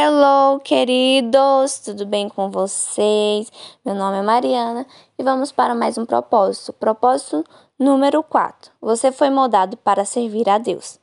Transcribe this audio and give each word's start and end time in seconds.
Hello, 0.00 0.60
queridos! 0.60 1.80
Tudo 1.80 2.06
bem 2.06 2.28
com 2.28 2.52
vocês? 2.52 3.50
Meu 3.84 3.96
nome 3.96 4.18
é 4.18 4.22
Mariana 4.22 4.86
e 5.18 5.24
vamos 5.24 5.50
para 5.50 5.74
mais 5.74 5.98
um 5.98 6.06
propósito. 6.06 6.72
Propósito 6.72 7.44
número 7.76 8.22
4. 8.22 8.70
Você 8.80 9.10
foi 9.10 9.28
moldado 9.28 9.76
para 9.76 10.04
servir 10.04 10.48
a 10.48 10.56
Deus. 10.56 11.00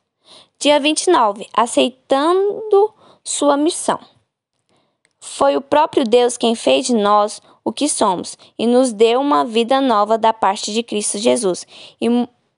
Dia 0.58 0.80
29. 0.80 1.46
Aceitando 1.52 2.94
sua 3.22 3.54
missão. 3.58 4.00
Foi 5.20 5.58
o 5.58 5.60
próprio 5.60 6.04
Deus 6.04 6.38
quem 6.38 6.54
fez 6.54 6.86
de 6.86 6.94
nós 6.94 7.42
o 7.62 7.74
que 7.74 7.90
somos 7.90 8.38
e 8.58 8.66
nos 8.66 8.94
deu 8.94 9.20
uma 9.20 9.44
vida 9.44 9.78
nova 9.78 10.16
da 10.16 10.32
parte 10.32 10.72
de 10.72 10.82
Cristo 10.82 11.18
Jesus. 11.18 11.66
E 12.00 12.08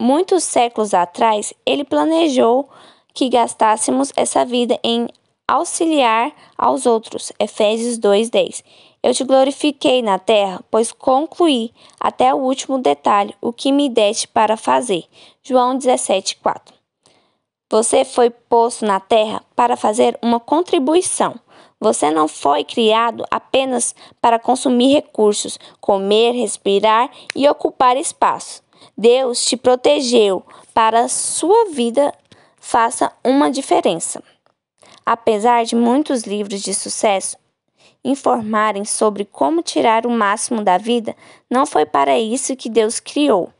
muitos 0.01 0.45
séculos 0.45 0.95
atrás, 0.95 1.53
ele 1.67 1.83
planejou 1.83 2.69
que 3.13 3.29
gastássemos 3.29 4.13
essa 4.15 4.45
vida 4.45 4.79
em 4.85 5.09
auxiliar 5.49 6.31
aos 6.57 6.85
outros. 6.85 7.33
Efésios 7.41 7.97
2:10. 7.99 8.63
Eu 9.03 9.15
te 9.15 9.25
glorifiquei 9.25 10.03
na 10.03 10.19
terra, 10.19 10.63
pois 10.71 10.93
concluí 10.93 11.73
até 11.99 12.35
o 12.35 12.39
último 12.39 12.79
detalhe 12.79 13.35
o 13.41 13.53
que 13.53 13.73
me 13.73 13.89
deste 13.89 14.29
para 14.29 14.57
fazer. 14.57 15.05
João 15.43 15.79
17:4. 15.79 16.75
Você 17.71 18.05
foi 18.05 18.29
posto 18.29 18.85
na 18.85 19.01
terra 19.01 19.43
para 19.57 19.77
fazer 19.77 20.19
uma 20.23 20.39
contribuição. 20.39 21.35
Você 21.81 22.11
não 22.11 22.27
foi 22.27 22.65
criado 22.65 23.25
apenas 23.31 23.95
para 24.21 24.39
consumir 24.39 24.93
recursos, 24.93 25.59
comer, 25.81 26.33
respirar 26.33 27.11
e 27.37 27.49
ocupar 27.49 27.97
espaço. 27.97 28.63
Deus 28.97 29.45
te 29.45 29.57
protegeu 29.57 30.45
para 30.75 31.01
a 31.01 31.09
sua 31.09 31.67
vida 31.67 32.13
faça 32.69 33.11
uma 33.25 33.51
diferença. 33.51 34.23
Apesar 35.05 35.65
de 35.65 35.75
muitos 35.75 36.25
livros 36.25 36.61
de 36.61 36.75
sucesso 36.75 37.37
informarem 38.05 38.85
sobre 38.85 39.25
como 39.25 39.63
tirar 39.63 40.07
o 40.07 40.11
máximo 40.11 40.63
da 40.63 40.79
vida, 40.79 41.17
não 41.51 41.67
foi 41.67 41.85
para 41.85 42.19
isso 42.19 42.57
que 42.57 42.69
Deus 42.69 43.01
criou. 43.01 43.53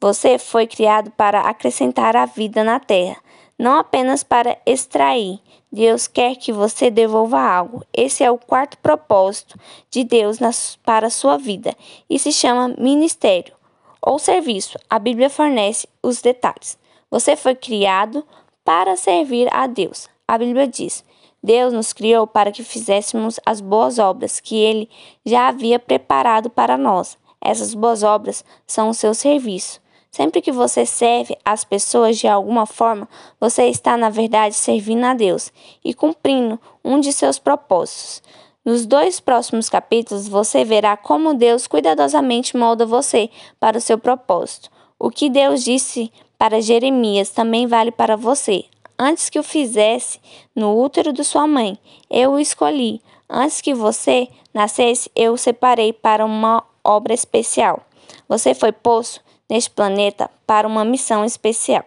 Você 0.00 0.38
foi 0.38 0.66
criado 0.66 1.10
para 1.10 1.40
acrescentar 1.40 2.16
a 2.16 2.24
vida 2.24 2.64
na 2.64 2.80
terra, 2.80 3.16
não 3.58 3.78
apenas 3.78 4.22
para 4.22 4.56
extrair. 4.64 5.38
Deus 5.70 6.06
quer 6.06 6.36
que 6.36 6.52
você 6.52 6.90
devolva 6.90 7.40
algo. 7.40 7.84
Esse 7.92 8.24
é 8.24 8.30
o 8.30 8.38
quarto 8.38 8.78
propósito 8.78 9.58
de 9.90 10.02
Deus 10.02 10.38
para 10.84 11.08
a 11.08 11.10
sua 11.10 11.36
vida 11.36 11.76
e 12.08 12.18
se 12.18 12.32
chama 12.32 12.74
ministério 12.78 13.54
ou 14.00 14.18
serviço. 14.18 14.78
A 14.88 14.98
Bíblia 14.98 15.28
fornece 15.28 15.86
os 16.02 16.22
detalhes. 16.22 16.78
Você 17.10 17.36
foi 17.36 17.54
criado 17.54 18.24
para 18.64 18.96
servir 18.96 19.48
a 19.54 19.66
Deus. 19.66 20.08
A 20.30 20.38
Bíblia 20.38 20.68
diz: 20.68 21.04
Deus 21.42 21.72
nos 21.72 21.92
criou 21.92 22.24
para 22.24 22.52
que 22.52 22.62
fizéssemos 22.62 23.40
as 23.44 23.60
boas 23.60 23.98
obras 23.98 24.38
que 24.38 24.54
Ele 24.54 24.88
já 25.26 25.48
havia 25.48 25.76
preparado 25.76 26.48
para 26.48 26.78
nós. 26.78 27.18
Essas 27.40 27.74
boas 27.74 28.04
obras 28.04 28.44
são 28.64 28.90
o 28.90 28.94
seu 28.94 29.12
serviço. 29.12 29.80
Sempre 30.08 30.40
que 30.40 30.52
você 30.52 30.86
serve 30.86 31.36
as 31.44 31.64
pessoas 31.64 32.16
de 32.16 32.28
alguma 32.28 32.64
forma, 32.64 33.08
você 33.40 33.64
está, 33.64 33.96
na 33.96 34.08
verdade, 34.08 34.54
servindo 34.54 35.02
a 35.02 35.14
Deus 35.14 35.52
e 35.84 35.92
cumprindo 35.92 36.60
um 36.84 37.00
de 37.00 37.12
seus 37.12 37.40
propósitos. 37.40 38.22
Nos 38.64 38.86
dois 38.86 39.18
próximos 39.18 39.68
capítulos, 39.68 40.28
você 40.28 40.64
verá 40.64 40.96
como 40.96 41.34
Deus 41.34 41.66
cuidadosamente 41.66 42.56
molda 42.56 42.86
você 42.86 43.30
para 43.58 43.78
o 43.78 43.80
seu 43.80 43.98
propósito. 43.98 44.70
O 44.96 45.10
que 45.10 45.28
Deus 45.28 45.64
disse 45.64 46.12
para 46.38 46.60
Jeremias 46.60 47.30
também 47.30 47.66
vale 47.66 47.90
para 47.90 48.14
você. 48.14 48.66
Antes 49.02 49.30
que 49.30 49.38
o 49.38 49.42
fizesse 49.42 50.20
no 50.54 50.78
útero 50.78 51.10
de 51.10 51.24
sua 51.24 51.46
mãe, 51.46 51.78
eu 52.10 52.32
o 52.32 52.38
escolhi. 52.38 53.00
Antes 53.30 53.62
que 53.62 53.72
você 53.72 54.28
nascesse, 54.52 55.10
eu 55.16 55.32
o 55.32 55.38
separei 55.38 55.90
para 55.90 56.22
uma 56.22 56.62
obra 56.84 57.14
especial. 57.14 57.80
Você 58.28 58.52
foi 58.52 58.72
posto 58.72 59.22
neste 59.48 59.70
planeta 59.70 60.30
para 60.46 60.68
uma 60.68 60.84
missão 60.84 61.24
especial. 61.24 61.82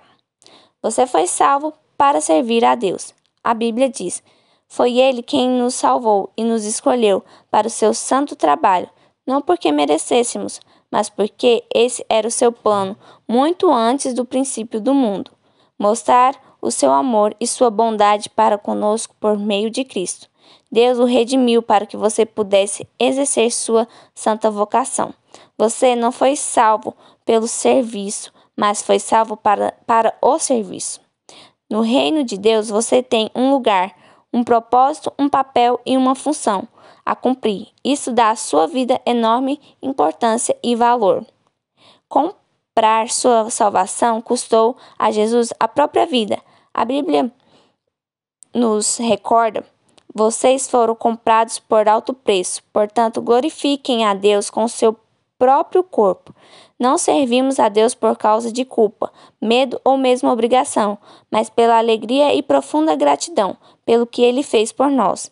Você 0.81 1.05
foi 1.05 1.27
salvo 1.27 1.71
para 1.95 2.19
servir 2.19 2.65
a 2.65 2.73
Deus. 2.73 3.13
A 3.43 3.53
Bíblia 3.53 3.87
diz: 3.87 4.23
Foi 4.67 4.97
Ele 4.97 5.21
quem 5.21 5.47
nos 5.47 5.75
salvou 5.75 6.31
e 6.35 6.43
nos 6.43 6.65
escolheu 6.65 7.23
para 7.51 7.67
o 7.67 7.69
seu 7.69 7.93
santo 7.93 8.35
trabalho, 8.35 8.89
não 9.23 9.39
porque 9.39 9.71
merecêssemos, 9.71 10.59
mas 10.89 11.11
porque 11.11 11.63
esse 11.71 12.03
era 12.09 12.27
o 12.27 12.31
seu 12.31 12.51
plano 12.51 12.97
muito 13.29 13.71
antes 13.71 14.15
do 14.15 14.25
princípio 14.25 14.81
do 14.81 14.95
mundo 14.95 15.29
mostrar 15.77 16.39
o 16.63 16.71
seu 16.71 16.93
amor 16.93 17.35
e 17.41 17.45
sua 17.45 17.69
bondade 17.69 18.29
para 18.29 18.57
conosco 18.57 19.13
por 19.19 19.37
meio 19.37 19.69
de 19.69 19.83
Cristo. 19.83 20.29
Deus 20.71 20.97
o 20.97 21.03
redimiu 21.03 21.61
para 21.61 21.85
que 21.85 21.97
você 21.97 22.25
pudesse 22.25 22.87
exercer 22.97 23.51
sua 23.51 23.85
santa 24.15 24.49
vocação. 24.49 25.13
Você 25.57 25.93
não 25.93 26.09
foi 26.09 26.37
salvo 26.37 26.95
pelo 27.25 27.49
serviço, 27.49 28.31
mas 28.55 28.81
foi 28.81 28.97
salvo 28.97 29.35
para, 29.35 29.73
para 29.85 30.15
o 30.21 30.39
serviço. 30.39 31.01
No 31.69 31.81
reino 31.81 32.23
de 32.23 32.37
Deus, 32.37 32.69
você 32.69 33.03
tem 33.03 33.29
um 33.35 33.51
lugar, 33.51 33.93
um 34.31 34.41
propósito, 34.41 35.11
um 35.19 35.27
papel 35.27 35.81
e 35.85 35.97
uma 35.97 36.15
função 36.15 36.65
a 37.05 37.13
cumprir. 37.13 37.67
Isso 37.83 38.09
dá 38.09 38.29
à 38.29 38.35
sua 38.37 38.67
vida 38.67 39.01
enorme 39.05 39.59
importância 39.81 40.55
e 40.63 40.77
valor. 40.77 41.25
Comprar 42.07 43.09
sua 43.09 43.49
salvação 43.49 44.21
custou 44.21 44.77
a 44.97 45.11
Jesus 45.11 45.51
a 45.59 45.67
própria 45.67 46.05
vida. 46.05 46.39
A 46.73 46.85
Bíblia 46.85 47.31
nos 48.53 48.97
recorda: 48.97 49.63
vocês 50.13 50.67
foram 50.67 50.95
comprados 50.95 51.59
por 51.59 51.87
alto 51.87 52.13
preço, 52.13 52.63
portanto, 52.73 53.21
glorifiquem 53.21 54.05
a 54.05 54.13
Deus 54.13 54.49
com 54.49 54.67
seu 54.67 54.97
próprio 55.37 55.83
corpo. 55.83 56.33
Não 56.79 56.97
servimos 56.97 57.59
a 57.59 57.69
Deus 57.69 57.93
por 57.93 58.17
causa 58.17 58.51
de 58.51 58.65
culpa, 58.65 59.11
medo 59.41 59.79
ou 59.83 59.97
mesmo 59.97 60.29
obrigação, 60.29 60.97
mas 61.29 61.49
pela 61.49 61.77
alegria 61.77 62.33
e 62.33 62.41
profunda 62.41 62.95
gratidão 62.95 63.55
pelo 63.85 64.07
que 64.07 64.21
ele 64.21 64.41
fez 64.41 64.71
por 64.71 64.89
nós. 64.89 65.31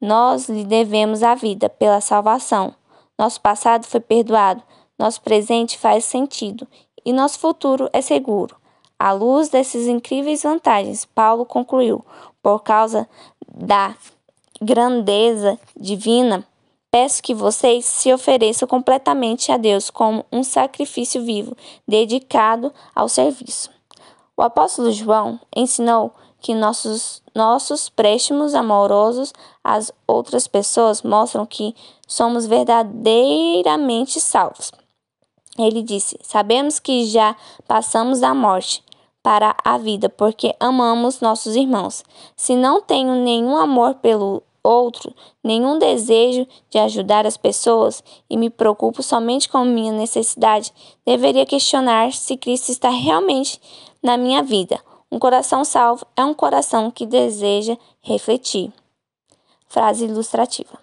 Nós 0.00 0.48
lhe 0.48 0.64
devemos 0.64 1.22
a 1.22 1.34
vida 1.34 1.68
pela 1.68 2.00
salvação. 2.00 2.74
Nosso 3.18 3.40
passado 3.40 3.84
foi 3.84 4.00
perdoado, 4.00 4.62
nosso 4.98 5.20
presente 5.22 5.76
faz 5.76 6.04
sentido 6.04 6.68
e 7.04 7.12
nosso 7.12 7.38
futuro 7.38 7.88
é 7.92 8.00
seguro. 8.00 8.56
À 8.98 9.12
luz 9.12 9.48
dessas 9.48 9.86
incríveis 9.86 10.42
vantagens, 10.42 11.04
Paulo 11.04 11.46
concluiu: 11.46 12.04
por 12.42 12.64
causa 12.64 13.08
da 13.48 13.94
grandeza 14.60 15.56
divina, 15.76 16.44
peço 16.90 17.22
que 17.22 17.32
vocês 17.32 17.84
se 17.84 18.12
ofereçam 18.12 18.66
completamente 18.66 19.52
a 19.52 19.56
Deus 19.56 19.88
como 19.88 20.24
um 20.32 20.42
sacrifício 20.42 21.22
vivo, 21.22 21.56
dedicado 21.86 22.72
ao 22.92 23.08
serviço. 23.08 23.70
O 24.36 24.42
apóstolo 24.42 24.90
João 24.90 25.38
ensinou 25.54 26.12
que 26.40 26.52
nossos, 26.52 27.22
nossos 27.34 27.88
préstimos 27.88 28.52
amorosos 28.52 29.32
às 29.62 29.92
outras 30.08 30.48
pessoas 30.48 31.02
mostram 31.02 31.46
que 31.46 31.74
somos 32.06 32.46
verdadeiramente 32.46 34.20
salvos. 34.20 34.72
Ele 35.56 35.82
disse: 35.82 36.18
Sabemos 36.22 36.78
que 36.78 37.04
já 37.06 37.36
passamos 37.66 38.20
da 38.20 38.32
morte 38.34 38.82
para 39.22 39.54
a 39.64 39.76
vida, 39.76 40.08
porque 40.08 40.54
amamos 40.58 41.20
nossos 41.20 41.56
irmãos. 41.56 42.04
Se 42.36 42.54
não 42.54 42.80
tenho 42.80 43.14
nenhum 43.14 43.56
amor 43.56 43.94
pelo 43.96 44.42
outro, 44.62 45.14
nenhum 45.42 45.78
desejo 45.78 46.46
de 46.68 46.78
ajudar 46.78 47.26
as 47.26 47.36
pessoas 47.36 48.02
e 48.28 48.36
me 48.36 48.50
preocupo 48.50 49.02
somente 49.02 49.48
com 49.48 49.64
minha 49.64 49.92
necessidade, 49.92 50.72
deveria 51.06 51.46
questionar 51.46 52.12
se 52.12 52.36
Cristo 52.36 52.70
está 52.70 52.90
realmente 52.90 53.60
na 54.02 54.16
minha 54.16 54.42
vida. 54.42 54.80
Um 55.10 55.18
coração 55.18 55.64
salvo 55.64 56.06
é 56.16 56.24
um 56.24 56.34
coração 56.34 56.90
que 56.90 57.06
deseja 57.06 57.76
refletir. 58.00 58.72
Frase 59.66 60.04
ilustrativa. 60.04 60.78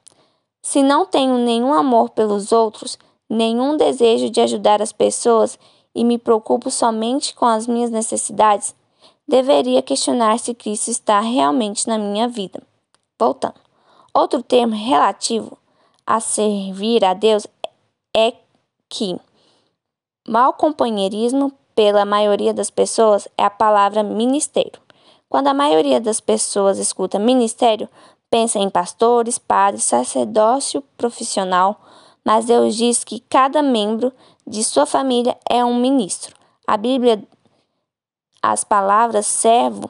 Se 0.62 0.82
não 0.82 1.06
tenho 1.06 1.38
nenhum 1.38 1.74
amor 1.74 2.10
pelos 2.10 2.52
outros, 2.52 2.98
nenhum 3.30 3.78
desejo 3.78 4.30
de 4.30 4.42
ajudar 4.42 4.82
as 4.82 4.92
pessoas 4.92 5.60
e 5.96 6.04
me 6.04 6.18
preocupo 6.18 6.70
somente 6.70 7.34
com 7.34 7.46
as 7.46 7.66
minhas 7.66 7.90
necessidades, 7.90 8.76
deveria 9.26 9.82
questionar 9.82 10.38
se 10.38 10.54
Cristo 10.54 10.92
está 10.92 11.22
realmente 11.22 11.88
na 11.88 11.98
minha 11.98 12.28
vida. 12.28 12.62
Voltando. 13.18 13.56
Outro 14.14 14.44
termo 14.44 14.76
relativo 14.76 15.58
a 16.06 16.20
servir 16.20 17.04
a 17.04 17.14
Deus 17.14 17.48
é 18.16 18.34
que 18.90 19.18
mau 20.28 20.54
companheirismo 20.54 21.52
pela 21.74 22.06
maioria 22.06 22.54
das 22.54 22.70
pessoas 22.70 23.28
é 23.38 23.44
a 23.44 23.50
palavra 23.50 24.04
ministério. 24.04 24.80
Quando 25.28 25.48
a 25.48 25.54
maioria 25.54 26.00
das 26.00 26.22
pessoas 26.22 26.78
escuta 26.78 27.20
ministério, 27.20 27.90
pensa 28.30 28.60
em 28.60 28.70
pastores, 28.70 29.38
padres, 29.38 29.84
sacerdócio 29.84 30.82
profissional, 30.98 31.82
mas 32.24 32.46
Deus 32.46 32.76
diz 32.76 33.04
que 33.04 33.20
cada 33.30 33.62
membro 33.62 34.14
de 34.48 34.64
sua 34.64 34.86
família 34.86 35.38
é 35.50 35.64
um 35.64 35.80
ministro. 35.80 36.36
A 36.68 36.78
Bíblia, 36.78 37.24
as 38.42 38.64
palavras 38.64 39.26
servo 39.26 39.90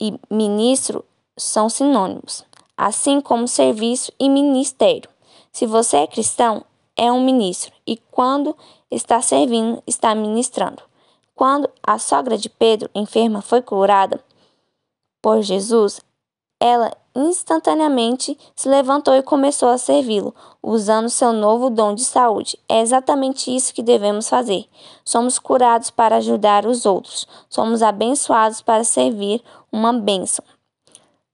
e 0.00 0.18
ministro 0.30 1.04
são 1.36 1.68
sinônimos. 1.68 2.44
assim 2.76 3.20
como 3.20 3.48
serviço 3.48 4.12
e 4.20 4.28
ministério. 4.28 5.08
Se 5.50 5.64
você 5.64 5.98
é 5.98 6.06
cristão, 6.06 6.64
é 6.94 7.10
um 7.10 7.24
ministro, 7.24 7.72
e 7.86 7.96
quando 8.10 8.56
está 8.90 9.20
servindo, 9.22 9.82
está 9.86 10.14
ministrando. 10.14 10.82
Quando 11.34 11.68
a 11.82 11.98
sogra 11.98 12.36
de 12.36 12.48
Pedro, 12.48 12.90
enferma, 12.94 13.40
foi 13.40 13.62
curada 13.62 14.22
por 15.22 15.42
Jesus, 15.42 16.00
ela 16.60 16.92
instantaneamente 17.16 18.38
se 18.54 18.68
levantou 18.68 19.14
e 19.14 19.22
começou 19.22 19.68
a 19.68 19.78
servi-lo, 19.78 20.34
usando 20.62 21.08
seu 21.08 21.32
novo 21.32 21.70
dom 21.70 21.94
de 21.94 22.04
saúde. 22.04 22.58
É 22.68 22.80
exatamente 22.80 23.54
isso 23.54 23.72
que 23.72 23.82
devemos 23.82 24.28
fazer. 24.28 24.66
Somos 25.04 25.38
curados 25.38 25.90
para 25.90 26.16
ajudar 26.16 26.66
os 26.66 26.84
outros. 26.84 27.26
Somos 27.48 27.82
abençoados 27.82 28.60
para 28.60 28.84
servir 28.84 29.42
uma 29.72 29.92
bênção. 29.92 30.44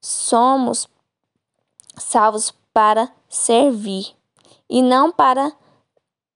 Somos 0.01 0.89
salvos 1.97 2.55
para 2.73 3.11
servir 3.29 4.15
e 4.69 4.83
não 4.83 5.11
para 5.11 5.53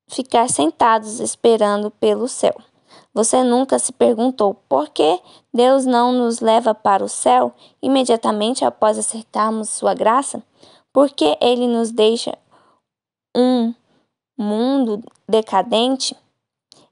ficar 0.09 0.49
sentados 0.49 1.21
esperando 1.21 1.91
pelo 1.91 2.29
céu. 2.29 2.55
Você 3.17 3.43
nunca 3.43 3.79
se 3.79 3.95
perguntou 3.95 4.53
por 4.69 4.91
que 4.91 5.19
Deus 5.51 5.87
não 5.87 6.13
nos 6.13 6.41
leva 6.41 6.75
para 6.75 7.03
o 7.03 7.09
céu 7.09 7.51
imediatamente 7.81 8.63
após 8.63 8.99
aceitarmos 8.99 9.71
Sua 9.71 9.95
graça? 9.95 10.43
Por 10.93 11.09
que 11.09 11.35
Ele 11.41 11.67
nos 11.67 11.91
deixa 11.91 12.37
um 13.35 13.73
mundo 14.37 15.03
decadente? 15.27 16.15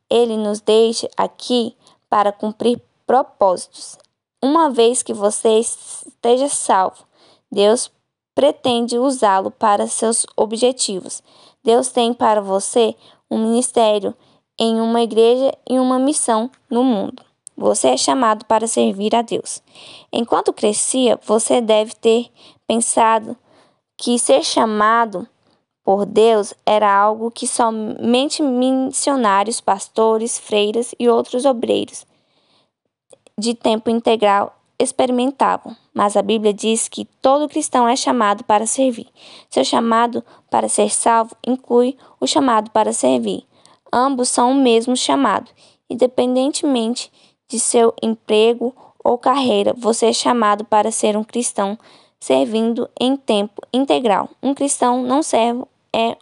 Ele 0.09 0.38
nos 0.38 0.62
deixa 0.62 1.11
aqui 1.15 1.76
para 2.09 2.32
cumprir 2.32 2.81
propósitos. 3.06 3.99
Uma 4.43 4.70
vez 4.70 5.03
que 5.03 5.12
você 5.12 5.59
esteja 5.59 6.49
salvo, 6.49 7.05
Deus 7.53 7.93
pretende 8.35 8.97
usá-lo 8.97 9.50
para 9.50 9.87
seus 9.87 10.25
objetivos. 10.35 11.23
Deus 11.62 11.91
tem 11.91 12.15
para 12.15 12.41
você 12.41 12.97
um 13.31 13.37
ministério 13.37 14.17
em 14.59 14.81
uma 14.81 15.03
igreja 15.03 15.53
e 15.69 15.79
uma 15.79 15.99
missão 15.99 16.51
no 16.71 16.85
mundo. 16.85 17.23
Você 17.56 17.89
é 17.89 17.97
chamado 17.97 18.45
para 18.47 18.67
servir 18.67 19.15
a 19.15 19.23
Deus. 19.23 19.62
Enquanto 20.12 20.53
crescia, 20.53 21.19
você 21.25 21.61
deve 21.61 21.95
ter 21.95 22.31
pensado 22.67 23.37
que 23.97 24.19
ser 24.19 24.43
chamado 24.45 25.29
por 25.85 26.06
Deus 26.06 26.55
era 26.65 26.93
algo 26.93 27.31
que 27.31 27.47
somente 27.47 28.43
missionários, 28.43 29.61
pastores, 29.61 30.39
freiras 30.39 30.95
e 30.99 31.09
outros 31.09 31.45
obreiros 31.45 32.06
de 33.39 33.55
tempo 33.55 33.91
integral 33.91 34.56
experimentavam. 34.79 35.77
Mas 35.93 36.17
a 36.17 36.23
Bíblia 36.23 36.53
diz 36.53 36.89
que 36.89 37.05
todo 37.21 37.49
cristão 37.49 37.89
é 37.89 37.97
chamado 37.97 38.45
para 38.45 38.67
servir. 38.67 39.09
Seu 39.49 39.65
chamado 39.65 40.25
para 40.51 40.69
ser 40.69 40.91
salvo 40.91 41.37
inclui 41.47 41.97
o 42.21 42.27
chamado 42.27 42.71
para 42.71 42.93
servir. 42.93 43.45
Ambos 43.96 44.29
são 44.29 44.50
o 44.50 44.55
mesmo 44.56 44.96
chamado. 44.96 45.52
Independentemente 45.88 47.12
de 47.49 47.61
seu 47.61 47.94
emprego 48.02 48.75
ou 49.05 49.17
carreira, 49.17 49.73
você 49.73 50.06
é 50.06 50.12
chamado 50.12 50.64
para 50.64 50.91
ser 50.91 51.17
um 51.17 51.23
cristão 51.23 51.79
servindo 52.19 52.91
em 52.99 53.17
tempo 53.17 53.62
integral. 53.73 54.29
Um 54.43 54.52
cristão 54.52 55.00
não 55.00 55.23
servo 55.23 55.69
é 55.94 56.17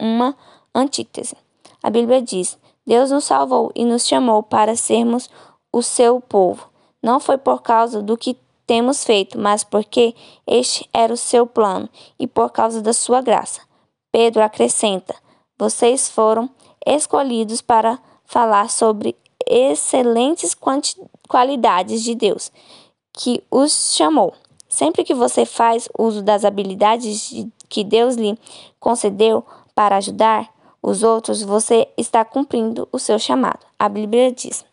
uma 0.00 0.36
antítese. 0.72 1.36
A 1.82 1.90
Bíblia 1.90 2.22
diz: 2.22 2.56
Deus 2.86 3.10
nos 3.10 3.24
salvou 3.24 3.72
e 3.74 3.84
nos 3.84 4.06
chamou 4.06 4.40
para 4.40 4.76
sermos 4.76 5.28
o 5.72 5.82
seu 5.82 6.20
povo. 6.20 6.70
Não 7.02 7.18
foi 7.18 7.38
por 7.38 7.60
causa 7.60 8.00
do 8.00 8.16
que 8.16 8.36
temos 8.68 9.02
feito, 9.04 9.36
mas 9.36 9.64
porque 9.64 10.14
este 10.46 10.88
era 10.92 11.12
o 11.12 11.16
seu 11.16 11.44
plano 11.44 11.88
e 12.20 12.28
por 12.28 12.50
causa 12.52 12.80
da 12.80 12.92
sua 12.92 13.20
graça. 13.20 13.62
Pedro 14.12 14.44
acrescenta: 14.44 15.16
Vocês 15.58 16.08
foram 16.08 16.48
escolhidos 16.86 17.60
para 17.60 17.98
falar 18.24 18.70
sobre 18.70 19.16
excelentes 19.46 20.56
qualidades 21.28 22.02
de 22.02 22.14
Deus, 22.14 22.52
que 23.12 23.42
os 23.50 23.94
chamou. 23.94 24.32
Sempre 24.68 25.02
que 25.02 25.14
você 25.14 25.44
faz 25.44 25.88
uso 25.98 26.22
das 26.22 26.44
habilidades 26.44 27.44
que 27.68 27.82
Deus 27.82 28.14
lhe 28.14 28.38
concedeu 28.78 29.44
para 29.74 29.96
ajudar 29.96 30.48
os 30.82 31.02
outros, 31.02 31.42
você 31.42 31.88
está 31.96 32.24
cumprindo 32.24 32.88
o 32.92 32.98
seu 32.98 33.18
chamado. 33.18 33.66
A 33.78 33.88
Bíblia 33.88 34.32
diz: 34.32 34.64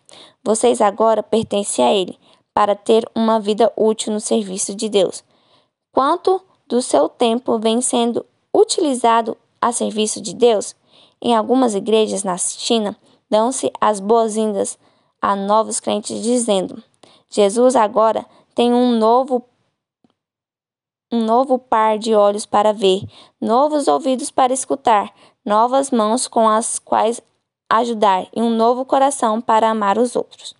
Vocês 0.43 0.81
agora 0.81 1.23
pertencem 1.23 1.83
a 1.83 1.93
Ele 1.93 2.17
para 2.53 2.75
ter 2.75 3.09
uma 3.15 3.39
vida 3.39 3.71
útil 3.75 4.13
no 4.13 4.19
serviço 4.19 4.73
de 4.75 4.87
Deus. 4.87 5.23
Quanto 5.91 6.41
do 6.67 6.81
seu 6.81 7.09
tempo 7.09 7.57
vem 7.59 7.81
sendo 7.81 8.25
utilizado 8.53 9.37
a 9.61 9.71
serviço 9.71 10.21
de 10.21 10.33
Deus? 10.33 10.75
Em 11.21 11.35
algumas 11.35 11.75
igrejas 11.75 12.23
na 12.23 12.37
China, 12.37 12.95
dão-se 13.29 13.71
as 13.79 13.99
boas-vindas 13.99 14.77
a 15.21 15.35
novos 15.35 15.79
crentes 15.79 16.21
dizendo: 16.21 16.81
Jesus 17.29 17.75
agora 17.75 18.25
tem 18.55 18.73
um 18.73 18.97
novo 18.97 19.43
um 21.11 21.23
novo 21.23 21.57
par 21.57 21.97
de 21.97 22.13
olhos 22.13 22.45
para 22.45 22.73
ver, 22.73 23.01
novos 23.39 23.87
ouvidos 23.87 24.29
para 24.29 24.51
escutar, 24.51 25.13
novas 25.45 25.89
mãos 25.89 26.27
com 26.27 26.49
as 26.49 26.79
quais 26.79 27.21
ajudar 27.69 28.27
e 28.35 28.41
um 28.41 28.49
novo 28.49 28.83
coração 28.83 29.39
para 29.39 29.69
amar 29.69 29.97
os 29.97 30.15
outros. 30.17 30.53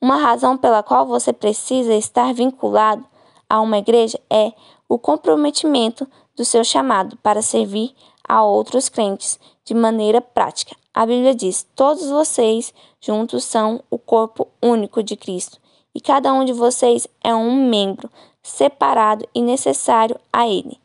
Uma 0.00 0.16
razão 0.16 0.56
pela 0.56 0.82
qual 0.82 1.06
você 1.06 1.32
precisa 1.32 1.94
estar 1.94 2.34
vinculado 2.34 3.04
a 3.48 3.60
uma 3.60 3.78
igreja 3.78 4.20
é 4.28 4.52
o 4.88 4.98
comprometimento 4.98 6.06
do 6.36 6.44
seu 6.44 6.62
chamado 6.62 7.16
para 7.22 7.40
servir 7.40 7.94
a 8.28 8.42
outros 8.44 8.88
crentes 8.88 9.38
de 9.64 9.74
maneira 9.74 10.20
prática. 10.20 10.76
A 10.94 11.04
Bíblia 11.04 11.34
diz: 11.34 11.66
Todos 11.74 12.08
vocês 12.08 12.72
juntos 13.00 13.44
são 13.44 13.82
o 13.90 13.98
corpo 13.98 14.48
único 14.62 15.02
de 15.02 15.16
Cristo, 15.16 15.58
e 15.94 16.00
cada 16.00 16.32
um 16.32 16.44
de 16.44 16.52
vocês 16.52 17.06
é 17.22 17.34
um 17.34 17.68
membro 17.68 18.10
separado 18.42 19.26
e 19.34 19.42
necessário 19.42 20.16
a 20.32 20.46
Ele. 20.48 20.78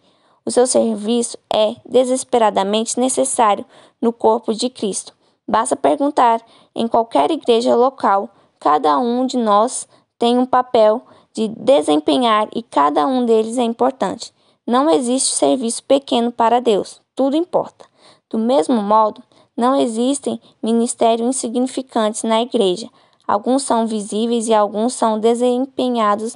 O 0.46 0.50
seu 0.52 0.66
serviço 0.66 1.38
é 1.54 1.76
desesperadamente 1.86 3.00
necessário 3.00 3.66
no 4.02 4.12
corpo 4.12 4.54
de 4.54 4.70
Cristo. 4.70 5.14
Basta 5.48 5.76
perguntar 5.76 6.42
em 6.74 6.88
qualquer 6.88 7.30
igreja 7.30 7.76
local, 7.76 8.30
cada 8.60 8.98
um 8.98 9.26
de 9.26 9.38
nós 9.38 9.88
tem 10.18 10.38
um 10.38 10.46
papel 10.46 11.02
de 11.34 11.48
desempenhar 11.48 12.48
e 12.54 12.62
cada 12.64 13.06
um 13.06 13.26
deles 13.26 13.58
é 13.58 13.64
importante. 13.64 14.34
Não 14.68 14.90
existe 14.90 15.36
serviço 15.36 15.84
pequeno 15.84 16.32
para 16.32 16.62
Deus, 16.62 17.02
tudo 17.16 17.36
importa. 17.36 17.86
Do 18.30 18.38
mesmo 18.38 18.82
modo, 18.82 19.22
não 19.58 19.76
existem 19.76 20.40
ministérios 20.62 21.28
insignificantes 21.28 22.24
na 22.24 22.42
igreja. 22.42 22.90
Alguns 23.28 23.64
são 23.64 23.88
visíveis 23.88 24.48
e 24.48 24.54
alguns 24.54 24.94
são 24.94 25.20
desempenhados 25.20 26.36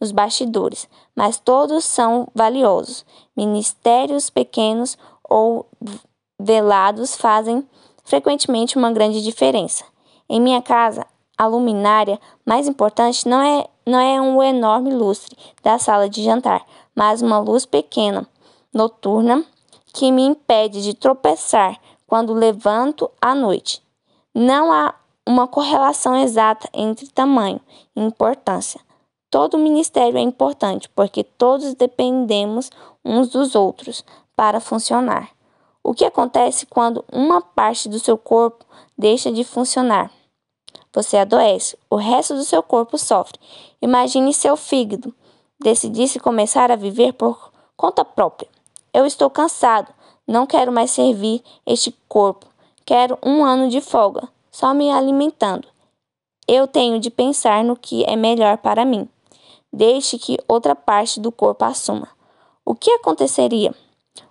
nos 0.00 0.12
bastidores, 0.12 0.88
mas 1.14 1.38
todos 1.38 1.84
são 1.84 2.28
valiosos. 2.34 3.04
Ministérios 3.36 4.30
pequenos 4.30 4.96
ou 5.28 5.66
velados 6.40 7.16
fazem 7.16 7.66
frequentemente 8.04 8.76
uma 8.76 8.92
grande 8.92 9.22
diferença. 9.22 9.84
Em 10.28 10.40
minha 10.40 10.62
casa, 10.62 11.06
a 11.36 11.46
luminária 11.46 12.20
mais 12.44 12.66
importante 12.68 13.28
não 13.28 13.40
é, 13.40 13.66
não 13.88 13.98
é 13.98 14.20
um 14.20 14.42
enorme 14.42 14.92
lustre 14.92 15.34
da 15.62 15.78
sala 15.78 16.10
de 16.10 16.22
jantar, 16.22 16.62
mas 16.94 17.22
uma 17.22 17.38
luz 17.38 17.64
pequena, 17.64 18.28
noturna, 18.70 19.42
que 19.94 20.12
me 20.12 20.22
impede 20.22 20.82
de 20.82 20.92
tropeçar 20.92 21.80
quando 22.06 22.34
levanto 22.34 23.10
à 23.18 23.34
noite. 23.34 23.82
Não 24.34 24.70
há 24.70 24.94
uma 25.26 25.48
correlação 25.48 26.14
exata 26.14 26.68
entre 26.74 27.08
tamanho 27.08 27.60
e 27.96 28.02
importância. 28.02 28.78
Todo 29.30 29.56
ministério 29.56 30.18
é 30.18 30.22
importante 30.22 30.86
porque 30.90 31.24
todos 31.24 31.72
dependemos 31.72 32.70
uns 33.02 33.30
dos 33.30 33.54
outros 33.54 34.04
para 34.36 34.60
funcionar. 34.60 35.30
O 35.82 35.94
que 35.94 36.04
acontece 36.04 36.66
quando 36.66 37.02
uma 37.10 37.40
parte 37.40 37.88
do 37.88 37.98
seu 37.98 38.18
corpo 38.18 38.66
deixa 38.98 39.32
de 39.32 39.44
funcionar? 39.44 40.10
Você 40.98 41.16
adoece, 41.16 41.78
o 41.88 41.94
resto 41.94 42.34
do 42.34 42.42
seu 42.42 42.60
corpo 42.60 42.98
sofre. 42.98 43.38
Imagine 43.80 44.34
seu 44.34 44.56
fígado 44.56 45.14
decidisse 45.56 46.18
começar 46.18 46.72
a 46.72 46.76
viver 46.76 47.12
por 47.12 47.52
conta 47.76 48.04
própria. 48.04 48.50
Eu 48.92 49.06
estou 49.06 49.30
cansado, 49.30 49.94
não 50.26 50.44
quero 50.44 50.72
mais 50.72 50.90
servir 50.90 51.40
este 51.64 51.96
corpo. 52.08 52.46
Quero 52.84 53.16
um 53.24 53.44
ano 53.44 53.68
de 53.68 53.80
folga, 53.80 54.28
só 54.50 54.74
me 54.74 54.90
alimentando. 54.90 55.68
Eu 56.48 56.66
tenho 56.66 56.98
de 56.98 57.10
pensar 57.10 57.62
no 57.62 57.76
que 57.76 58.02
é 58.02 58.16
melhor 58.16 58.58
para 58.58 58.84
mim. 58.84 59.08
Deixe 59.72 60.18
que 60.18 60.36
outra 60.48 60.74
parte 60.74 61.20
do 61.20 61.30
corpo 61.30 61.64
assuma. 61.64 62.08
O 62.64 62.74
que 62.74 62.90
aconteceria? 62.90 63.72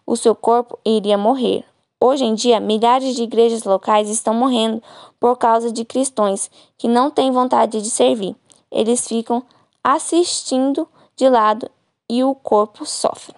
O 0.05 0.17
seu 0.17 0.35
corpo 0.35 0.77
iria 0.83 1.17
morrer. 1.17 1.63
Hoje 1.99 2.25
em 2.25 2.35
dia, 2.35 2.59
milhares 2.59 3.15
de 3.15 3.23
igrejas 3.23 3.63
locais 3.63 4.07
estão 4.09 4.33
morrendo 4.33 4.83
por 5.19 5.35
causa 5.35 5.71
de 5.71 5.83
cristãos 5.83 6.49
que 6.77 6.87
não 6.87 7.09
têm 7.09 7.31
vontade 7.31 7.81
de 7.81 7.89
servir. 7.89 8.35
Eles 8.71 9.07
ficam 9.07 9.43
assistindo 9.83 10.87
de 11.15 11.27
lado 11.27 11.69
e 12.07 12.23
o 12.23 12.35
corpo 12.35 12.85
sofre. 12.85 13.35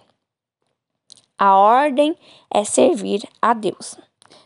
A 1.38 1.58
ordem 1.58 2.18
é 2.51 2.66
servir 2.66 3.24
a 3.42 3.54
Deus. 3.54 3.96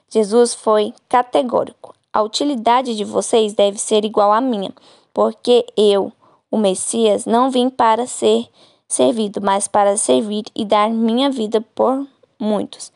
Jesus 0.08 0.54
foi 0.54 0.94
categórico. 1.10 1.96
A 2.14 2.22
utilidade 2.22 2.96
de 2.96 3.04
vocês 3.04 3.54
deve 3.54 3.80
ser 3.80 4.06
igual 4.06 4.32
à 4.32 4.40
minha, 4.40 4.72
porque 5.12 5.66
eu, 5.76 6.14
o 6.52 6.58
Messias, 6.58 7.26
não 7.26 7.50
vim 7.50 7.68
para 7.68 8.06
ser 8.06 8.48
servido, 8.88 9.42
mas 9.42 9.68
para 9.68 9.98
servir 9.98 10.44
e 10.54 10.64
dar 10.64 10.92
minha 10.92 11.32
vida 11.32 11.60
por 11.74 12.06
muitos. 12.40 12.92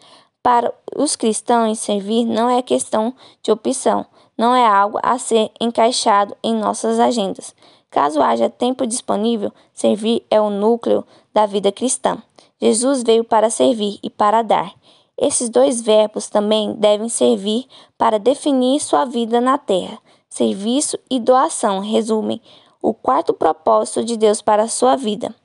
Para 0.47 0.73
os 0.95 1.17
cristãos, 1.17 1.77
servir 1.77 2.23
não 2.23 2.49
é 2.49 2.61
questão 2.61 3.13
de 3.43 3.51
opção, 3.51 4.05
não 4.37 4.55
é 4.55 4.65
algo 4.65 4.97
a 5.03 5.19
ser 5.19 5.51
encaixado 5.59 6.37
em 6.41 6.55
nossas 6.55 7.01
agendas. 7.01 7.53
Caso 7.89 8.21
haja 8.21 8.49
tempo 8.49 8.87
disponível, 8.87 9.51
servir 9.73 10.25
é 10.31 10.39
o 10.39 10.49
núcleo 10.49 11.05
da 11.33 11.45
vida 11.45 11.69
cristã. 11.69 12.23
Jesus 12.61 13.03
veio 13.03 13.25
para 13.25 13.49
servir 13.49 13.99
e 14.01 14.09
para 14.09 14.41
dar. 14.41 14.73
Esses 15.17 15.49
dois 15.49 15.81
verbos 15.81 16.29
também 16.29 16.73
devem 16.75 17.09
servir 17.09 17.67
para 17.97 18.17
definir 18.17 18.79
sua 18.79 19.03
vida 19.03 19.41
na 19.41 19.57
terra. 19.57 19.99
Serviço 20.29 20.97
e 21.11 21.19
doação 21.19 21.81
resumem 21.81 22.41
o 22.81 22.93
quarto 22.93 23.33
propósito 23.33 24.01
de 24.01 24.15
Deus 24.15 24.41
para 24.41 24.63
a 24.63 24.69
sua 24.69 24.95
vida. 24.95 25.35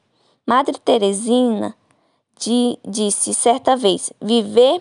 Madre 0.47 0.79
Teresina 0.79 1.75
disse 2.87 3.35
certa 3.35 3.77
vez: 3.77 4.13
viver 4.21 4.81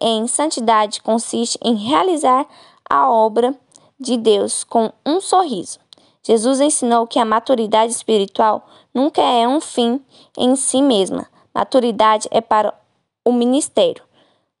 em 0.00 0.26
santidade 0.26 1.02
consiste 1.02 1.58
em 1.62 1.74
realizar 1.74 2.46
a 2.88 3.10
obra 3.10 3.54
de 3.98 4.16
Deus 4.16 4.64
com 4.64 4.92
um 5.04 5.20
sorriso. 5.20 5.78
Jesus 6.22 6.60
ensinou 6.60 7.06
que 7.06 7.18
a 7.18 7.24
maturidade 7.24 7.92
espiritual 7.92 8.66
nunca 8.94 9.20
é 9.20 9.46
um 9.46 9.60
fim 9.60 10.00
em 10.38 10.56
si 10.56 10.80
mesma. 10.80 11.26
Maturidade 11.54 12.28
é 12.30 12.40
para 12.40 12.72
o 13.24 13.32
ministério. 13.32 14.02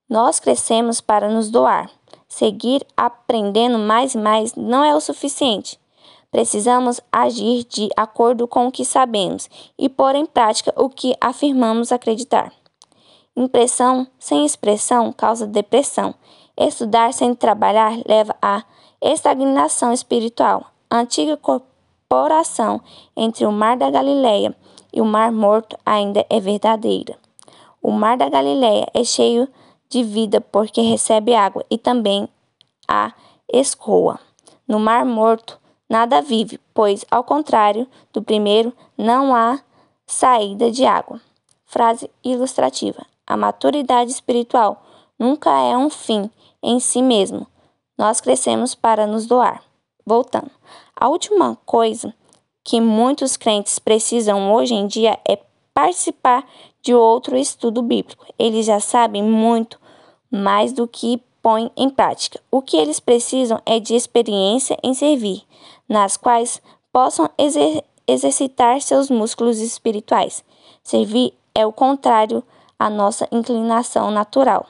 Nós 0.08 0.38
crescemos 0.38 1.00
para 1.00 1.28
nos 1.28 1.50
doar. 1.50 1.90
Seguir 2.28 2.86
aprendendo 2.96 3.78
mais 3.78 4.14
e 4.14 4.18
mais 4.18 4.54
não 4.54 4.84
é 4.84 4.94
o 4.94 5.00
suficiente. 5.00 5.78
Precisamos 6.30 7.00
agir 7.12 7.64
de 7.64 7.88
acordo 7.96 8.46
com 8.46 8.66
o 8.66 8.72
que 8.72 8.84
sabemos 8.84 9.48
e 9.78 9.88
pôr 9.88 10.14
em 10.14 10.26
prática 10.26 10.72
o 10.76 10.88
que 10.90 11.14
afirmamos 11.20 11.92
acreditar. 11.92 12.52
Impressão 13.36 14.06
sem 14.16 14.46
expressão 14.46 15.12
causa 15.12 15.44
depressão. 15.44 16.14
Estudar 16.56 17.12
sem 17.12 17.34
trabalhar 17.34 17.98
leva 18.06 18.36
à 18.40 18.62
estagnação 19.02 19.92
espiritual. 19.92 20.66
A 20.88 20.98
antiga 20.98 21.36
corporação 21.36 22.80
entre 23.16 23.44
o 23.44 23.50
Mar 23.50 23.76
da 23.76 23.90
Galileia 23.90 24.54
e 24.92 25.00
o 25.00 25.04
Mar 25.04 25.32
Morto 25.32 25.76
ainda 25.84 26.24
é 26.30 26.38
verdadeira. 26.38 27.18
O 27.82 27.90
Mar 27.90 28.16
da 28.16 28.28
Galileia 28.28 28.86
é 28.94 29.02
cheio 29.02 29.48
de 29.88 30.04
vida 30.04 30.40
porque 30.40 30.80
recebe 30.80 31.34
água 31.34 31.64
e 31.68 31.76
também 31.76 32.28
a 32.86 33.12
escoa. 33.52 34.20
No 34.66 34.78
Mar 34.78 35.04
Morto 35.04 35.58
nada 35.88 36.22
vive, 36.22 36.60
pois, 36.72 37.04
ao 37.10 37.24
contrário 37.24 37.88
do 38.12 38.22
primeiro, 38.22 38.72
não 38.96 39.34
há 39.34 39.58
saída 40.06 40.70
de 40.70 40.86
água. 40.86 41.20
Frase 41.66 42.08
ilustrativa: 42.22 43.04
A 43.26 43.36
maturidade 43.36 44.10
espiritual 44.10 44.84
nunca 45.18 45.50
é 45.50 45.76
um 45.76 45.88
fim 45.88 46.30
em 46.62 46.78
si 46.80 47.02
mesmo. 47.02 47.46
Nós 47.96 48.20
crescemos 48.20 48.74
para 48.74 49.06
nos 49.06 49.26
doar. 49.26 49.62
Voltando. 50.06 50.50
A 50.94 51.08
última 51.08 51.56
coisa 51.64 52.14
que 52.62 52.80
muitos 52.80 53.36
crentes 53.36 53.78
precisam 53.78 54.52
hoje 54.52 54.74
em 54.74 54.86
dia 54.86 55.18
é 55.28 55.38
participar 55.72 56.46
de 56.82 56.94
outro 56.94 57.36
estudo 57.36 57.82
bíblico. 57.82 58.26
Eles 58.38 58.66
já 58.66 58.80
sabem 58.80 59.22
muito 59.22 59.80
mais 60.30 60.72
do 60.72 60.86
que 60.86 61.22
põem 61.42 61.70
em 61.76 61.90
prática. 61.90 62.40
O 62.50 62.62
que 62.62 62.76
eles 62.76 63.00
precisam 63.00 63.60
é 63.66 63.78
de 63.78 63.94
experiência 63.94 64.78
em 64.82 64.94
servir, 64.94 65.42
nas 65.88 66.16
quais 66.16 66.60
possam 66.92 67.28
exer 67.36 67.82
exercitar 68.06 68.82
seus 68.82 69.08
músculos 69.08 69.60
espirituais. 69.60 70.44
Servir 70.82 71.32
é 71.54 71.64
o 71.64 71.72
contrário 71.72 72.44
à 72.78 72.88
nossa 72.90 73.28
inclinação 73.30 74.10
natural. 74.10 74.66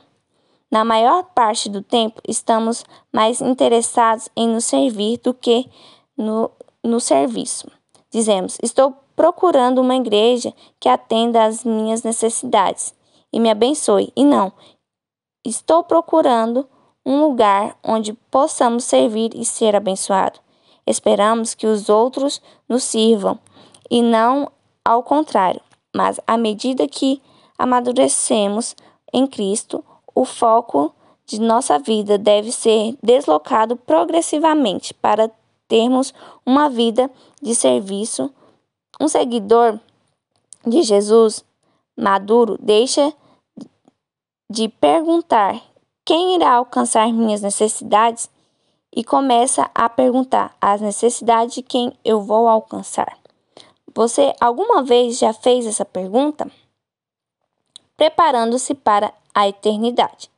Na 0.70 0.84
maior 0.84 1.23
parte 1.34 1.68
do 1.68 1.82
tempo, 1.82 2.20
estamos 2.26 2.84
mais 3.12 3.40
interessados 3.40 4.28
em 4.37 4.49
nos 4.49 4.64
servir 4.64 5.18
do 5.18 5.32
que 5.32 5.70
no, 6.16 6.50
no 6.82 6.99
serviço. 7.00 7.70
Dizemos: 8.11 8.58
Estou 8.62 8.96
procurando 9.14 9.80
uma 9.80 9.94
igreja 9.94 10.52
que 10.80 10.88
atenda 10.88 11.44
às 11.44 11.64
minhas 11.64 12.02
necessidades 12.02 12.94
e 13.32 13.38
me 13.38 13.50
abençoe. 13.50 14.12
E 14.16 14.25
não, 14.25 14.52
estou 15.44 15.84
procurando 15.84 16.68
um 17.04 17.20
lugar 17.20 17.76
onde 17.84 18.12
possamos 18.30 18.84
servir 18.84 19.30
e 19.34 19.44
ser 19.44 19.76
abençoado. 19.76 20.40
Esperamos 20.87 21.54
que 21.54 21.66
os 21.66 21.88
outros 21.88 22.40
nos 22.68 22.84
sirvam 22.84 23.38
e 23.90 24.02
não 24.02 24.50
ao 24.84 25.02
contrário. 25.02 25.61
Mas 25.94 26.18
à 26.26 26.37
medida 26.37 26.88
que 26.88 27.23
amadurecemos 27.58 28.75
em 29.12 29.26
Cristo, 29.26 29.84
o 30.14 30.25
foco 30.25 30.94
de 31.26 31.40
nossa 31.40 31.78
vida 31.78 32.18
deve 32.18 32.52
ser 32.52 32.96
deslocado 33.02 33.76
progressivamente 33.76 34.92
para 34.92 35.30
termos 35.68 36.12
uma 36.44 36.68
vida 36.68 37.11
de 37.40 37.54
serviço. 37.54 38.30
Um 39.00 39.08
seguidor 39.08 39.78
de 40.66 40.82
Jesus 40.82 41.44
maduro 41.96 42.58
deixa 42.61 43.12
de 44.50 44.68
perguntar 44.68 45.61
quem 46.04 46.37
irá 46.37 46.52
alcançar 46.52 47.12
minhas 47.12 47.40
necessidades 47.40 48.28
e 48.94 49.02
começa 49.02 49.70
a 49.75 49.88
perguntar 49.88 50.54
as 50.61 50.80
necessidades 50.80 51.54
de 51.54 51.62
quem 51.62 51.92
eu 52.04 52.20
vou 52.20 52.46
alcançar. 52.46 53.18
Você 53.94 54.32
alguma 54.40 54.82
vez 54.82 55.18
já 55.18 55.32
fez 55.32 55.66
essa 55.66 55.84
pergunta? 55.84 56.50
Preparando-se 57.97 58.75
para 58.75 59.13
a 59.35 59.49
eternidade. 59.49 60.31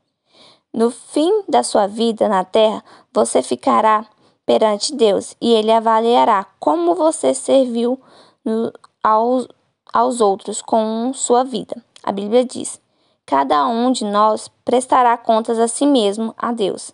No 0.73 0.91
fim 0.91 1.43
da 1.49 1.63
sua 1.63 1.87
vida 1.87 2.29
na 2.29 2.45
terra, 2.45 2.85
você 3.13 3.43
ficará 3.43 4.07
perante 4.45 4.95
Deus 4.95 5.35
e 5.41 5.53
ele 5.53 5.73
avaliará 5.73 6.47
como 6.61 6.95
você 6.95 7.35
serviu 7.35 8.01
no, 8.45 8.73
aos, 9.03 9.49
aos 9.93 10.21
outros 10.21 10.63
com 10.63 11.13
sua 11.13 11.45
vida. 11.45 11.83
A 12.03 12.13
Bíblia 12.13 12.45
diz: 12.45 12.81
cada 13.27 13.67
um 13.67 13.91
de 13.91 14.05
nós 14.05 14.49
prestará 14.65 15.17
contas 15.17 15.59
a 15.59 15.67
si 15.67 15.85
mesmo 15.85 16.35
a 16.39 16.53
Deus. 16.53 16.93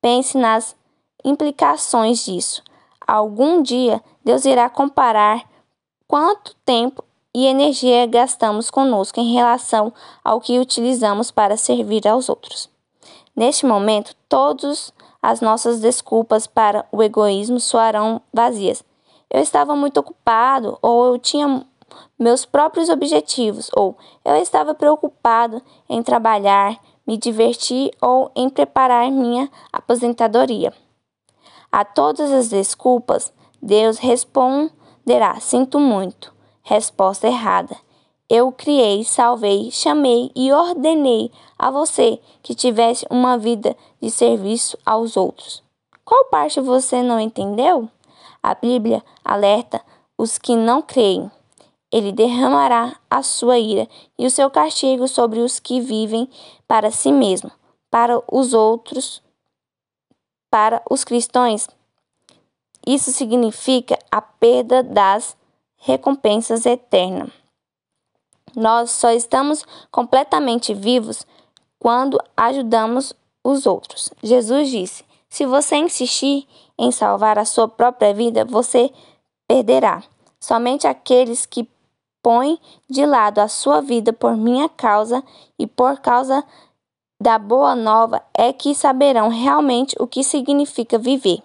Pense 0.00 0.38
nas 0.38 0.76
implicações 1.24 2.24
disso. 2.24 2.62
Algum 3.06 3.62
dia 3.62 4.02
Deus 4.24 4.44
irá 4.44 4.70
comparar 4.70 5.44
quanto 6.06 6.54
tempo 6.64 7.03
e 7.34 7.46
energia 7.46 8.06
gastamos 8.06 8.70
conosco 8.70 9.18
em 9.18 9.32
relação 9.32 9.92
ao 10.22 10.40
que 10.40 10.58
utilizamos 10.58 11.30
para 11.30 11.56
servir 11.56 12.06
aos 12.06 12.28
outros. 12.28 12.70
Neste 13.34 13.66
momento, 13.66 14.14
todas 14.28 14.92
as 15.20 15.40
nossas 15.40 15.80
desculpas 15.80 16.46
para 16.46 16.86
o 16.92 17.02
egoísmo 17.02 17.58
soarão 17.58 18.20
vazias. 18.32 18.84
Eu 19.28 19.40
estava 19.40 19.74
muito 19.74 19.98
ocupado, 19.98 20.78
ou 20.80 21.06
eu 21.06 21.18
tinha 21.18 21.66
meus 22.18 22.44
próprios 22.44 22.88
objetivos, 22.88 23.70
ou 23.74 23.96
eu 24.24 24.36
estava 24.36 24.74
preocupado 24.74 25.60
em 25.88 26.02
trabalhar, 26.02 26.78
me 27.06 27.16
divertir 27.16 27.90
ou 28.00 28.30
em 28.36 28.48
preparar 28.48 29.10
minha 29.10 29.50
aposentadoria. 29.72 30.72
A 31.72 31.84
todas 31.84 32.30
as 32.30 32.48
desculpas, 32.48 33.32
Deus 33.60 33.98
responderá: 33.98 35.40
Sinto 35.40 35.80
muito. 35.80 36.33
Resposta 36.66 37.26
errada. 37.26 37.76
Eu 38.26 38.50
criei, 38.50 39.04
salvei, 39.04 39.70
chamei 39.70 40.32
e 40.34 40.50
ordenei 40.50 41.30
a 41.58 41.70
você 41.70 42.18
que 42.42 42.54
tivesse 42.54 43.06
uma 43.10 43.36
vida 43.36 43.76
de 44.00 44.10
serviço 44.10 44.78
aos 44.84 45.14
outros. 45.14 45.62
Qual 46.06 46.24
parte 46.30 46.62
você 46.62 47.02
não 47.02 47.20
entendeu? 47.20 47.86
A 48.42 48.54
Bíblia 48.54 49.04
alerta 49.22 49.82
os 50.16 50.38
que 50.38 50.56
não 50.56 50.80
creem. 50.80 51.30
Ele 51.92 52.12
derramará 52.12 52.96
a 53.10 53.22
sua 53.22 53.58
ira 53.58 53.86
e 54.18 54.26
o 54.26 54.30
seu 54.30 54.50
castigo 54.50 55.06
sobre 55.06 55.40
os 55.40 55.60
que 55.60 55.82
vivem 55.82 56.30
para 56.66 56.90
si 56.90 57.12
mesmo, 57.12 57.50
para 57.90 58.22
os 58.32 58.54
outros, 58.54 59.22
para 60.50 60.82
os 60.90 61.04
cristãos. 61.04 61.68
Isso 62.86 63.12
significa 63.12 63.98
a 64.10 64.22
perda 64.22 64.82
das 64.82 65.36
recompensas 65.84 66.64
eternas. 66.64 67.28
Nós 68.56 68.90
só 68.90 69.10
estamos 69.10 69.64
completamente 69.90 70.72
vivos 70.72 71.26
quando 71.78 72.18
ajudamos 72.34 73.12
os 73.44 73.66
outros. 73.66 74.10
Jesus 74.22 74.70
disse: 74.70 75.04
se 75.28 75.44
você 75.44 75.76
insistir 75.76 76.48
em 76.78 76.90
salvar 76.90 77.38
a 77.38 77.44
sua 77.44 77.68
própria 77.68 78.14
vida, 78.14 78.46
você 78.46 78.90
perderá. 79.46 80.02
Somente 80.40 80.86
aqueles 80.86 81.44
que 81.44 81.68
põe 82.22 82.58
de 82.88 83.04
lado 83.04 83.40
a 83.40 83.48
sua 83.48 83.82
vida 83.82 84.10
por 84.10 84.36
minha 84.36 84.68
causa 84.70 85.22
e 85.58 85.66
por 85.66 86.00
causa 86.00 86.42
da 87.20 87.38
boa 87.38 87.76
nova 87.76 88.22
é 88.32 88.54
que 88.54 88.74
saberão 88.74 89.28
realmente 89.28 89.94
o 90.00 90.06
que 90.06 90.24
significa 90.24 90.98
viver. 90.98 91.42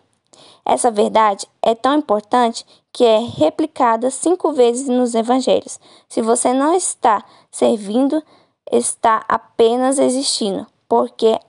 Essa 0.65 0.91
verdade 0.91 1.48
é 1.62 1.74
tão 1.74 1.96
importante 1.96 2.65
que 2.91 3.03
é 3.03 3.19
replicada 3.19 4.10
cinco 4.12 4.51
vezes 4.51 4.88
nos 4.88 5.15
evangelhos. 5.15 5.79
Se 6.08 6.22
você 6.22 6.53
não 6.53 6.74
está 6.74 7.24
servindo, 7.51 8.22
está 8.72 9.24
apenas 9.27 10.00
existindo, 10.00 10.67
porque 10.88 11.39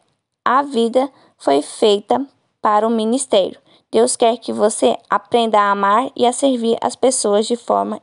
a 0.44 0.62
vida 0.62 1.11
foi 1.37 1.62
feita 1.62 2.25
para 2.61 2.87
o 2.87 2.90
ministério. 2.90 3.61
Deus 3.90 4.16
quer 4.16 4.37
que 4.38 4.52
você 4.52 4.97
aprenda 5.09 5.59
a 5.59 5.70
amar 5.70 6.11
e 6.14 6.26
a 6.26 6.32
servir 6.32 6.78
as 6.80 6.94
pessoas 6.94 7.47
de 7.47 7.56
forma 7.56 8.00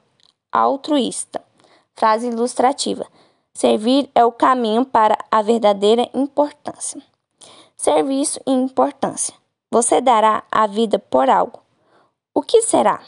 altruísta. 0.52 1.42
Frase 1.96 2.28
ilustrativa: 2.28 3.08
Servir 3.54 4.10
é 4.14 4.24
o 4.24 4.32
caminho 4.32 4.86
para 4.86 5.18
a 5.32 5.42
verdadeira 5.42 6.10
importância. 6.14 7.02
Serviço 7.76 8.40
e 8.46 8.52
importância. 8.52 9.34
Você 9.72 10.00
dará 10.00 10.44
a 10.52 10.66
vida 10.66 10.98
por 10.98 11.30
algo. 11.30 11.60
O 12.34 12.42
que 12.42 12.62
será? 12.62 13.02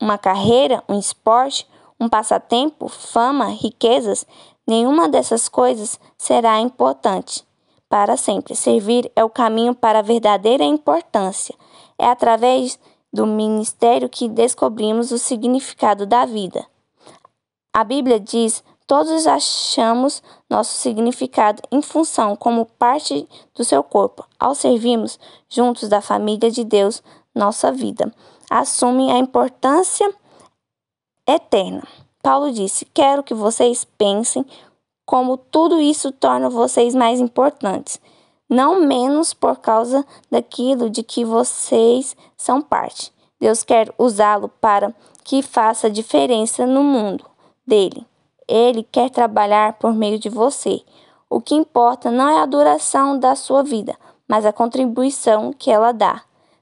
Uma 0.00 0.16
carreira, 0.16 0.82
um 0.88 0.98
esporte, 0.98 1.68
um 2.00 2.08
passatempo, 2.08 2.88
fama, 2.88 3.46
riquezas? 3.46 4.26
Nenhuma 4.66 5.08
dessas 5.08 5.48
coisas 5.48 5.98
será 6.16 6.60
importante 6.60 7.44
para 7.88 8.16
sempre. 8.16 8.54
Servir 8.54 9.12
é 9.14 9.22
o 9.22 9.28
caminho 9.28 9.74
para 9.74 9.98
a 9.98 10.02
verdadeira 10.02 10.64
importância. 10.64 11.54
É 11.98 12.06
através 12.06 12.78
do 13.12 13.26
ministério 13.26 14.08
que 14.08 14.28
descobrimos 14.28 15.12
o 15.12 15.18
significado 15.18 16.06
da 16.06 16.24
vida. 16.24 16.66
A 17.74 17.84
Bíblia 17.84 18.18
diz: 18.18 18.64
todos 18.92 19.26
achamos 19.26 20.22
nosso 20.50 20.74
significado 20.74 21.62
em 21.72 21.80
função 21.80 22.36
como 22.36 22.66
parte 22.66 23.26
do 23.54 23.64
seu 23.64 23.82
corpo. 23.82 24.26
Ao 24.38 24.54
servirmos 24.54 25.18
juntos 25.48 25.88
da 25.88 26.02
família 26.02 26.50
de 26.50 26.62
Deus, 26.62 27.02
nossa 27.34 27.72
vida 27.72 28.12
assume 28.50 29.10
a 29.10 29.16
importância 29.16 30.06
eterna. 31.26 31.82
Paulo 32.22 32.52
disse: 32.52 32.84
Quero 32.84 33.22
que 33.22 33.32
vocês 33.32 33.82
pensem 33.96 34.44
como 35.06 35.38
tudo 35.38 35.80
isso 35.80 36.12
torna 36.12 36.50
vocês 36.50 36.94
mais 36.94 37.18
importantes, 37.18 37.98
não 38.46 38.78
menos 38.78 39.32
por 39.32 39.56
causa 39.56 40.04
daquilo 40.30 40.90
de 40.90 41.02
que 41.02 41.24
vocês 41.24 42.14
são 42.36 42.60
parte. 42.60 43.10
Deus 43.40 43.62
quer 43.62 43.90
usá-lo 43.96 44.50
para 44.60 44.94
que 45.24 45.40
faça 45.40 45.88
diferença 45.88 46.66
no 46.66 46.84
mundo 46.84 47.24
dele. 47.66 48.06
Ele 48.52 48.82
quer 48.82 49.08
trabalhar 49.08 49.72
por 49.78 49.94
meio 49.94 50.18
de 50.18 50.28
você. 50.28 50.82
O 51.30 51.40
que 51.40 51.54
importa 51.54 52.10
não 52.10 52.28
é 52.28 52.42
a 52.42 52.44
duração 52.44 53.18
da 53.18 53.34
sua 53.34 53.62
vida, 53.62 53.96
mas 54.28 54.44
a 54.44 54.52
contribuição 54.52 55.54
que 55.54 55.70
ela 55.70 55.90
dá. 55.90 56.20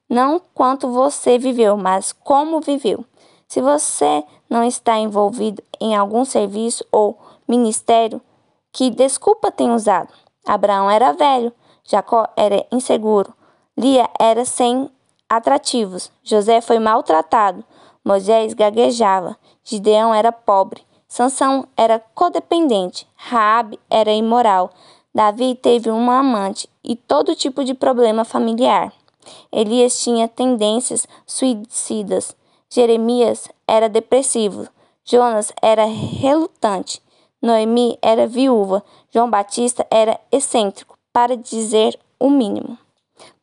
Não 0.09 0.40
quanto 0.54 0.87
você 0.88 1.37
viveu, 1.37 1.76
mas 1.76 2.12
como 2.12 2.61
viveu. 2.61 3.04
Se 3.49 3.61
você 3.61 4.23
não 4.49 4.62
está 4.62 4.99
envolvido 4.99 5.64
em 5.80 5.97
algum 5.97 6.25
serviço 6.25 6.85
ou 6.92 7.18
ministério, 7.49 8.20
que 8.73 8.88
desculpa 8.88 9.50
tem 9.50 9.73
usado? 9.73 10.15
Abraão 10.47 10.88
era 10.88 11.12
velho, 11.12 11.52
Jacó 11.82 12.28
era 12.36 12.65
inseguro, 12.71 13.34
Lia 13.76 14.08
era 14.17 14.45
sem 14.45 14.88
atrativos, 15.28 16.12
José 16.23 16.60
foi 16.60 16.78
maltratado, 16.78 17.65
Moisés 18.04 18.54
gaguejava, 18.54 19.36
Gideão 19.65 20.15
era 20.15 20.30
pobre, 20.30 20.88
Sansão 21.10 21.66
era 21.76 21.99
codependente, 22.14 23.04
Raabe 23.16 23.80
era 23.90 24.12
imoral, 24.12 24.70
Davi 25.12 25.56
teve 25.56 25.90
uma 25.90 26.20
amante 26.20 26.68
e 26.84 26.94
todo 26.94 27.34
tipo 27.34 27.64
de 27.64 27.75
problema 27.75 28.25
familiar. 28.25 28.92
Elias 29.50 30.00
tinha 30.00 30.28
tendências 30.28 31.08
suicidas. 31.26 32.36
Jeremias 32.73 33.49
era 33.66 33.88
depressivo. 33.88 34.68
Jonas 35.04 35.52
era 35.60 35.84
relutante. 35.84 37.02
Noemi 37.42 37.99
era 38.00 38.28
viúva. 38.28 38.84
João 39.12 39.28
Batista 39.28 39.84
era 39.90 40.18
excêntrico, 40.30 40.96
para 41.12 41.36
dizer 41.36 41.99
o 42.20 42.30
mínimo. 42.30 42.78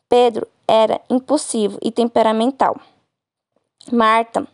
Pedro 0.08 0.48
era 0.66 1.02
impulsivo 1.10 1.78
e 1.82 1.92
temperamental. 1.92 2.80
Marta 3.92 4.48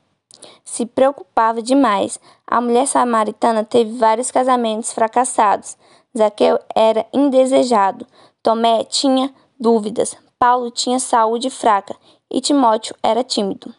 se 0.64 0.86
preocupava 0.86 1.62
demais. 1.62 2.20
A 2.54 2.62
mulher 2.62 2.86
samaritana 2.86 3.64
teve 3.64 3.98
vários 3.98 4.30
casamentos 4.30 4.94
fracassados. 4.94 5.76
Zaqueu 6.16 6.60
era 6.76 7.04
indesejado. 7.12 8.06
Tomé 8.44 8.84
tinha 8.84 9.34
dúvidas. 9.60 10.16
Paulo 10.38 10.70
tinha 10.70 11.00
saúde 11.00 11.50
fraca 11.50 11.96
e 12.30 12.40
Timóteo 12.40 12.96
era 13.02 13.24
tímido. 13.24 13.74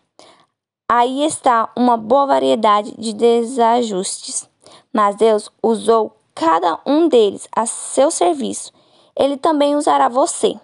Aí 0.90 1.24
está 1.24 1.70
uma 1.76 1.96
boa 1.96 2.26
variedade 2.26 2.92
de 2.98 3.12
desajustes. 3.12 4.50
Mas 4.92 5.14
Deus 5.14 5.48
usou 5.62 6.16
cada 6.34 6.80
um 6.84 7.06
deles 7.06 7.46
a 7.54 7.66
seu 7.66 8.10
serviço. 8.10 8.72
Ele 9.14 9.37
também 9.37 9.76
usará 9.76 10.08
você, 10.08 10.58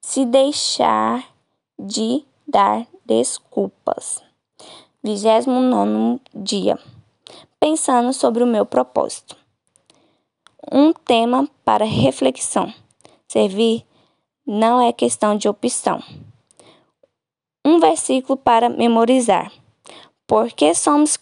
se 0.00 0.24
deixar 0.24 1.24
de 1.76 2.24
dar 2.46 2.86
desculpas. 3.04 4.22
29 5.02 6.20
dia. 6.32 6.78
Pensando 7.60 8.12
sobre 8.12 8.42
o 8.42 8.46
meu 8.46 8.66
propósito. 8.66 9.36
Um 10.70 10.92
tema 10.92 11.48
para 11.64 11.84
reflexão. 11.84 12.72
Servir 13.26 13.84
não 14.46 14.80
é 14.80 14.92
questão 14.92 15.36
de 15.36 15.48
opção. 15.48 16.02
Um 17.64 17.80
versículo 17.80 18.36
para 18.36 18.68
memorizar. 18.68 19.52
Porque 20.26 20.74
somos 20.74 21.18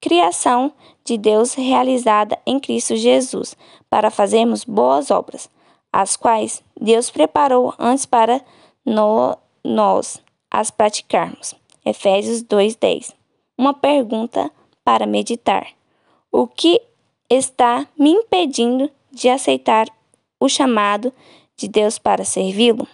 criação 0.00 0.72
de 1.04 1.16
Deus 1.16 1.54
realizada 1.54 2.38
em 2.46 2.58
Cristo 2.58 2.96
Jesus, 2.96 3.56
para 3.88 4.10
fazermos 4.10 4.64
boas 4.64 5.10
obras, 5.10 5.50
as 5.92 6.16
quais 6.16 6.62
Deus 6.78 7.10
preparou 7.10 7.74
antes 7.78 8.06
para 8.06 8.40
no, 8.84 9.36
nós 9.64 10.22
as 10.50 10.70
praticarmos. 10.70 11.54
Efésios 11.84 12.42
2:10 12.42 13.18
uma 13.58 13.74
pergunta 13.74 14.52
para 14.88 15.06
meditar. 15.06 15.66
O 16.30 16.46
que 16.46 16.80
está 17.28 17.86
me 17.94 18.08
impedindo 18.08 18.90
de 19.12 19.28
aceitar 19.28 19.86
o 20.40 20.48
chamado 20.48 21.12
de 21.58 21.68
Deus 21.68 21.98
para 21.98 22.24
servi-lo? 22.24 22.88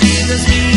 Jesus 0.00 0.75